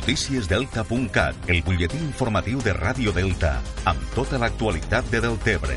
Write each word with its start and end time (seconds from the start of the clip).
Noticiesdelta.cat, 0.00 1.34
el 1.52 1.58
butlletí 1.60 1.98
informatiu 2.00 2.62
de 2.64 2.72
Ràdio 2.72 3.12
Delta, 3.12 3.50
amb 3.84 4.00
tota 4.14 4.38
l'actualitat 4.40 5.04
de 5.12 5.20
Deltebre. 5.20 5.76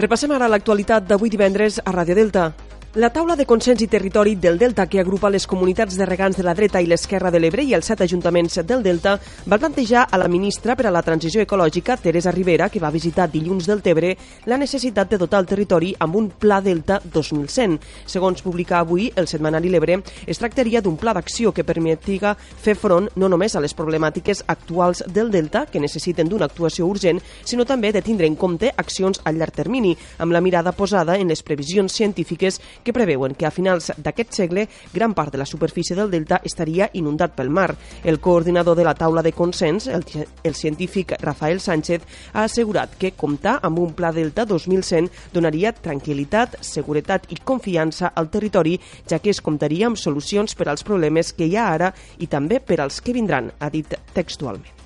Repassem 0.00 0.32
ara 0.32 0.48
l'actualitat 0.48 1.04
d'avui 1.10 1.28
divendres 1.28 1.76
a 1.84 1.92
Ràdio 1.92 2.16
Delta. 2.16 2.46
La 2.94 3.08
taula 3.10 3.34
de 3.34 3.42
consens 3.42 3.80
i 3.82 3.88
territori 3.90 4.36
del 4.38 4.54
Delta, 4.54 4.84
que 4.86 5.00
agrupa 5.02 5.26
les 5.26 5.48
comunitats 5.50 5.96
de 5.98 6.06
regants 6.06 6.36
de 6.38 6.44
la 6.46 6.52
dreta 6.54 6.78
i 6.78 6.86
l'esquerra 6.86 7.32
de 7.34 7.40
l'Ebre 7.42 7.64
i 7.66 7.72
els 7.74 7.88
set 7.90 8.04
ajuntaments 8.04 8.60
del 8.62 8.84
Delta, 8.86 9.16
va 9.50 9.56
plantejar 9.58 10.04
a 10.06 10.20
la 10.22 10.28
ministra 10.30 10.76
per 10.78 10.86
a 10.86 10.92
la 10.94 11.02
transició 11.02 11.42
ecològica, 11.42 11.96
Teresa 11.98 12.30
Rivera, 12.30 12.68
que 12.70 12.78
va 12.78 12.92
visitar 12.94 13.26
dilluns 13.32 13.66
del 13.66 13.82
Tebre, 13.82 14.12
la 14.46 14.58
necessitat 14.62 15.10
de 15.10 15.18
dotar 15.18 15.40
el 15.42 15.48
territori 15.50 15.90
amb 15.98 16.14
un 16.14 16.28
Pla 16.38 16.60
Delta 16.62 17.00
2100. 17.02 17.80
Segons 18.06 18.44
publica 18.46 18.78
avui 18.78 19.08
el 19.16 19.26
setmanari 19.26 19.74
L'Ebre, 19.74 19.98
es 20.24 20.38
tractaria 20.38 20.78
d'un 20.78 20.94
pla 20.94 21.16
d'acció 21.18 21.50
que 21.50 21.66
permetiga 21.66 22.36
fer 22.38 22.76
front 22.78 23.10
no 23.16 23.26
només 23.26 23.58
a 23.58 23.64
les 23.66 23.74
problemàtiques 23.74 24.44
actuals 24.46 25.02
del 25.10 25.34
Delta, 25.34 25.64
que 25.66 25.82
necessiten 25.82 26.30
d'una 26.30 26.46
actuació 26.46 26.86
urgent, 26.86 27.18
sinó 27.42 27.66
també 27.66 27.90
de 27.90 28.06
tindre 28.06 28.30
en 28.30 28.38
compte 28.38 28.70
accions 28.70 29.18
a 29.24 29.34
llarg 29.34 29.58
termini, 29.58 29.96
amb 30.18 30.30
la 30.30 30.40
mirada 30.40 30.70
posada 30.70 31.18
en 31.18 31.34
les 31.34 31.42
previsions 31.42 31.90
científiques 31.90 32.62
que 32.84 32.92
preveuen 32.92 33.34
que 33.34 33.48
a 33.48 33.50
finals 33.50 33.90
d'aquest 33.96 34.36
segle 34.36 34.68
gran 34.92 35.14
part 35.16 35.32
de 35.32 35.40
la 35.40 35.48
superfície 35.48 35.96
del 35.96 36.12
delta 36.12 36.40
estaria 36.44 36.90
inundat 36.92 37.34
pel 37.34 37.50
mar. 37.50 37.72
El 38.04 38.20
coordinador 38.20 38.76
de 38.76 38.84
la 38.84 38.94
taula 38.94 39.22
de 39.22 39.32
consens, 39.32 39.88
el, 39.88 40.04
el 40.44 40.54
científic 40.54 41.16
Rafael 41.20 41.60
Sánchez, 41.60 42.02
ha 42.32 42.44
assegurat 42.44 42.94
que 42.98 43.14
comptar 43.16 43.58
amb 43.62 43.80
un 43.80 43.94
pla 43.96 44.12
delta 44.12 44.44
2100 44.44 45.10
donaria 45.32 45.72
tranquil·litat, 45.74 46.60
seguretat 46.60 47.26
i 47.32 47.40
confiança 47.42 48.12
al 48.14 48.30
territori, 48.30 48.78
ja 49.08 49.18
que 49.18 49.32
es 49.32 49.40
comptaria 49.40 49.88
amb 49.88 49.98
solucions 49.98 50.54
per 50.54 50.68
als 50.68 50.84
problemes 50.84 51.32
que 51.32 51.48
hi 51.48 51.56
ha 51.56 51.72
ara 51.72 51.92
i 52.18 52.28
també 52.28 52.60
per 52.60 52.82
als 52.84 53.00
que 53.00 53.16
vindran, 53.16 53.50
ha 53.58 53.72
dit 53.72 53.96
textualment. 54.12 54.83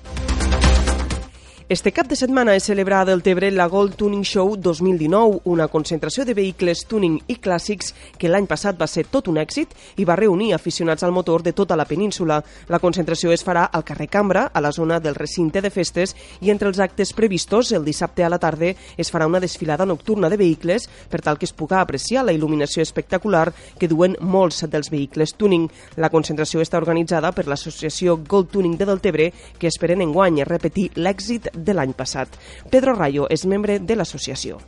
Este 1.69 1.91
cap 1.91 2.07
de 2.07 2.15
setmana 2.15 2.55
es 2.55 2.63
celebra 2.63 2.99
a 2.99 3.05
Deltebre 3.05 3.51
la 3.51 3.67
Gold 3.67 3.93
Tuning 3.93 4.23
Show 4.23 4.55
2019, 4.57 5.41
una 5.43 5.67
concentració 5.67 6.23
de 6.25 6.33
vehicles 6.33 6.79
tuning 6.89 7.19
i 7.29 7.35
clàssics 7.37 7.91
que 8.17 8.31
l'any 8.31 8.47
passat 8.49 8.73
va 8.79 8.87
ser 8.89 9.03
tot 9.05 9.27
un 9.29 9.37
èxit 9.37 9.75
i 10.01 10.07
va 10.09 10.15
reunir 10.17 10.55
aficionats 10.55 11.05
al 11.05 11.13
motor 11.13 11.43
de 11.45 11.53
tota 11.53 11.77
la 11.77 11.85
península. 11.85 12.39
La 12.73 12.79
concentració 12.81 13.29
es 13.29 13.45
farà 13.45 13.67
al 13.69 13.83
carrer 13.85 14.07
Cambra, 14.09 14.47
a 14.51 14.63
la 14.65 14.71
zona 14.71 14.97
del 14.99 15.13
recinte 15.13 15.61
de 15.61 15.69
festes, 15.69 16.15
i 16.41 16.49
entre 16.49 16.71
els 16.71 16.79
actes 16.79 17.13
previstos, 17.13 17.69
el 17.71 17.85
dissabte 17.85 18.25
a 18.25 18.31
la 18.33 18.41
tarda 18.41 18.73
es 18.97 19.13
farà 19.13 19.29
una 19.29 19.39
desfilada 19.39 19.85
nocturna 19.85 20.33
de 20.33 20.41
vehicles 20.41 20.89
per 21.07 21.21
tal 21.21 21.37
que 21.37 21.45
es 21.45 21.53
puga 21.53 21.83
apreciar 21.83 22.25
la 22.25 22.33
il·luminació 22.33 22.81
espectacular 22.81 23.53
que 23.77 23.91
duen 23.93 24.17
molts 24.21 24.65
dels 24.65 24.89
vehicles 24.89 25.35
tuning. 25.37 25.69
La 26.01 26.09
concentració 26.09 26.65
està 26.65 26.81
organitzada 26.81 27.29
per 27.29 27.45
l'associació 27.45 28.17
Gold 28.25 28.49
Tuning 28.57 28.75
de 28.81 28.89
Deltebre, 28.89 29.31
que 29.61 29.69
esperen 29.69 30.01
enguany 30.01 30.41
repetir 30.49 30.89
l'èxit 30.97 31.58
de 31.59 31.75
l'any 31.75 31.93
passat. 31.97 32.35
Pedro 32.71 32.95
Rayo 32.95 33.27
és 33.29 33.45
membre 33.45 33.79
de 33.79 33.97
l'associació. 33.97 34.59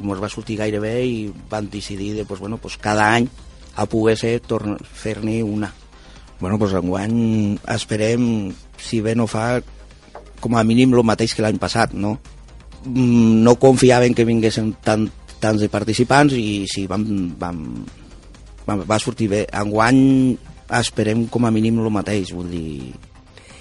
Ens 0.00 0.22
va 0.22 0.32
sortir 0.32 0.56
gaire 0.60 0.80
bé 0.80 0.94
i 1.04 1.16
van 1.50 1.68
decidir 1.70 2.14
de, 2.16 2.24
pues, 2.24 2.40
bueno, 2.40 2.56
pues, 2.56 2.78
cada 2.80 3.12
any 3.14 3.28
a 3.76 3.86
poder 3.86 4.16
ser 4.16 4.40
fer-ne 4.82 5.42
una. 5.42 5.72
Bueno, 6.40 6.58
pues, 6.58 6.72
enguany 6.72 7.58
esperem, 7.68 8.52
si 8.78 9.00
bé 9.00 9.14
no 9.14 9.26
fa, 9.26 9.60
com 10.40 10.56
a 10.56 10.64
mínim 10.64 10.94
el 10.96 11.04
mateix 11.04 11.34
que 11.36 11.44
l'any 11.44 11.60
passat, 11.60 11.92
no? 11.92 12.18
Mm, 12.84 13.44
No 13.44 13.56
confiaven 13.60 14.14
que 14.16 14.24
vinguessin 14.24 14.72
tant, 14.82 15.10
tants 15.40 15.60
de 15.60 15.68
participants 15.68 16.32
i 16.36 16.64
sí, 16.68 16.86
vam, 16.88 17.04
vam, 17.38 17.60
vam, 18.66 18.84
va 18.88 18.98
sortir 18.98 19.28
bé. 19.28 19.44
Enguany 19.52 20.00
esperem 20.80 21.26
com 21.28 21.44
a 21.44 21.52
mínim 21.52 21.80
el 21.82 21.92
mateix, 21.92 22.32
vull 22.36 22.48
dir, 22.52 22.94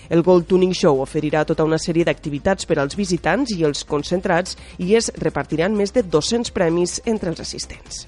El 0.10 0.24
Gold 0.26 0.48
Tuning 0.50 0.74
Show 0.74 1.02
oferirà 1.06 1.46
tota 1.46 1.66
una 1.68 1.78
sèrie 1.82 2.08
d'activitats 2.08 2.66
per 2.66 2.80
als 2.82 2.98
visitants 2.98 3.54
i 3.56 3.64
els 3.68 3.86
concentrats 3.86 4.58
i 4.82 4.96
es 4.98 5.12
repartiran 5.22 5.76
més 5.78 5.94
de 5.94 6.04
200 6.04 6.54
premis 6.56 7.00
entre 7.06 7.30
els 7.30 7.46
assistents. 7.46 8.08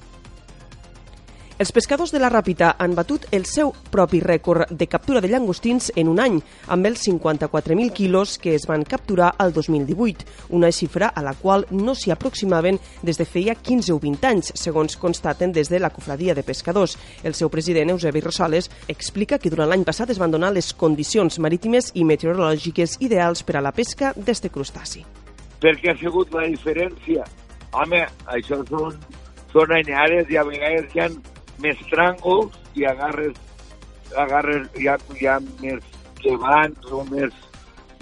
Els 1.61 1.69
pescadors 1.69 2.09
de 2.09 2.17
la 2.17 2.31
Ràpita 2.33 2.71
han 2.81 2.95
batut 2.97 3.27
el 3.37 3.43
seu 3.45 3.69
propi 3.93 4.17
rècord 4.23 4.71
de 4.73 4.87
captura 4.89 5.19
de 5.21 5.29
llangostins 5.29 5.91
en 5.93 6.07
un 6.09 6.17
any, 6.17 6.39
amb 6.73 6.87
els 6.89 7.03
54.000 7.05 7.91
quilos 7.93 8.39
que 8.41 8.55
es 8.57 8.63
van 8.65 8.81
capturar 8.81 9.27
al 9.37 9.51
2018, 9.53 10.25
una 10.57 10.71
xifra 10.73 11.11
a 11.13 11.21
la 11.21 11.35
qual 11.37 11.67
no 11.69 11.93
s'hi 11.93 12.09
aproximaven 12.09 12.79
des 13.05 13.19
de 13.21 13.27
feia 13.29 13.53
15 13.53 13.93
o 13.93 13.99
20 14.01 14.25
anys, 14.25 14.49
segons 14.57 14.97
constaten 14.97 15.53
des 15.53 15.69
de 15.69 15.77
la 15.77 15.91
cofradia 15.93 16.33
de 16.33 16.41
pescadors. 16.41 16.95
El 17.21 17.37
seu 17.37 17.51
president, 17.53 17.91
Eusebi 17.93 18.23
Rosales, 18.25 18.71
explica 18.87 19.37
que 19.37 19.51
durant 19.53 19.69
l'any 19.69 19.85
passat 19.85 20.09
es 20.09 20.17
van 20.17 20.33
donar 20.33 20.49
les 20.55 20.73
condicions 20.73 21.37
marítimes 21.37 21.91
i 21.93 22.07
meteorològiques 22.09 22.97
ideals 23.05 23.43
per 23.45 23.59
a 23.59 23.61
la 23.61 23.71
pesca 23.71 24.15
d'este 24.15 24.49
crustaci. 24.49 25.05
perquè 25.61 25.91
ha 25.93 25.97
sigut 25.99 26.33
la 26.33 26.47
diferència. 26.49 27.21
Home, 27.77 28.01
això 28.25 28.63
són, 28.65 28.97
són 29.53 29.77
anyades 29.77 30.25
i 30.31 30.41
a 30.41 30.43
vegades 30.43 30.95
hi 30.95 30.99
ha 31.05 31.09
més 31.61 31.77
i 32.75 32.85
agarres, 32.85 33.37
agarres 34.17 34.67
hi 34.79 34.87
ha 34.87 35.39
més 35.61 35.83
llevants 36.23 36.91
o 36.91 37.03
més, 37.09 37.33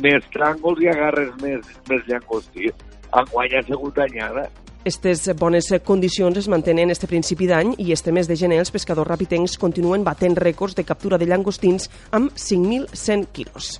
més 0.03 0.25
tràngols 0.33 0.81
i 0.83 0.89
agarres 0.91 1.35
més, 1.41 1.65
més 1.89 2.07
llangostí. 2.07 2.71
Enguany 3.09 3.55
ha 3.57 3.63
sigut 3.65 3.97
anyada. 3.97 4.49
Estes 4.87 5.25
bones 5.35 5.67
condicions 5.83 6.37
es 6.39 6.47
mantenen 6.47 6.89
este 6.93 7.07
principi 7.07 7.49
d'any 7.49 7.73
i 7.83 7.91
este 7.91 8.13
mes 8.15 8.29
de 8.29 8.37
gener 8.39 8.61
els 8.61 8.71
pescadors 8.71 9.09
rapitencs 9.09 9.57
continuen 9.59 10.05
batent 10.07 10.37
rècords 10.39 10.77
de 10.77 10.85
captura 10.87 11.19
de 11.19 11.27
llangostins 11.27 11.89
amb 12.15 12.31
5.100 12.31 13.27
quilos. 13.35 13.73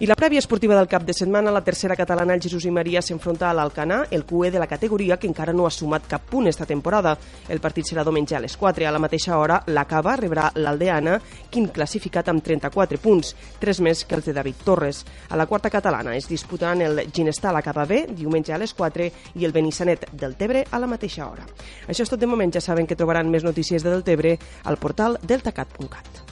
I 0.00 0.08
la 0.10 0.16
prèvia 0.18 0.40
esportiva 0.42 0.74
del 0.74 0.88
cap 0.90 1.04
de 1.06 1.14
setmana, 1.14 1.52
la 1.54 1.62
tercera 1.62 1.94
catalana, 1.94 2.34
el 2.34 2.40
Jesús 2.42 2.64
i 2.66 2.70
Maria, 2.74 2.98
s'enfronta 3.00 3.46
a 3.46 3.54
l'Alcanar, 3.54 4.08
el 4.10 4.24
QE 4.26 4.50
de 4.50 4.58
la 4.58 4.66
categoria, 4.66 5.20
que 5.22 5.28
encara 5.30 5.52
no 5.54 5.68
ha 5.68 5.70
sumat 5.70 6.08
cap 6.10 6.24
punt 6.32 6.48
esta 6.50 6.66
temporada. 6.66 7.12
El 7.48 7.62
partit 7.62 7.86
serà 7.86 8.02
diumenge 8.02 8.34
a 8.34 8.40
les 8.42 8.56
4. 8.58 8.88
A 8.88 8.90
la 8.90 8.98
mateixa 8.98 9.38
hora, 9.38 9.60
la 9.70 9.84
Cava 9.86 10.16
rebrà 10.18 10.48
l'Aldeana, 10.58 11.20
quin 11.48 11.70
classificat 11.70 12.32
amb 12.32 12.42
34 12.42 12.98
punts, 12.98 13.36
3 13.62 13.82
més 13.86 14.02
que 14.02 14.18
els 14.18 14.26
de 14.26 14.34
David 14.34 14.66
Torres. 14.66 15.04
A 15.30 15.38
la 15.38 15.46
quarta 15.46 15.70
catalana 15.70 16.18
es 16.18 16.26
disputaran 16.26 16.82
el 16.82 17.04
Ginestar 17.14 17.52
a 17.54 17.60
la 17.60 17.62
Cava 17.62 17.86
B, 17.86 18.02
diumenge 18.10 18.52
a 18.52 18.58
les 18.58 18.74
4, 18.74 19.10
i 19.38 19.46
el 19.46 19.54
Benissanet 19.54 20.10
del 20.10 20.34
Tebre 20.34 20.66
a 20.72 20.82
la 20.82 20.90
mateixa 20.90 21.30
hora. 21.30 21.46
Això 21.86 22.02
és 22.02 22.10
tot 22.10 22.18
de 22.18 22.26
moment. 22.26 22.50
Ja 22.50 22.60
saben 22.60 22.90
que 22.90 22.98
trobaran 22.98 23.30
més 23.30 23.46
notícies 23.46 23.86
de 23.86 23.94
Deltebre 23.94 24.40
al 24.64 24.82
portal 24.82 25.20
deltacat.cat. 25.22 26.23